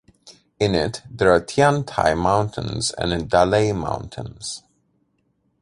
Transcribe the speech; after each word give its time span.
In 0.59 0.73
it, 0.73 1.03
there 1.11 1.31
are 1.31 1.39
Tian 1.39 1.83
Tai 1.83 2.15
Mountains 2.15 2.89
and 2.97 3.29
Da 3.29 3.43
Lei 3.43 3.71
Mountains. 3.71 4.63